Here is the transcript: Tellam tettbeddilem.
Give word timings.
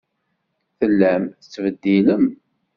Tellam 0.77 1.23
tettbeddilem. 1.27 2.25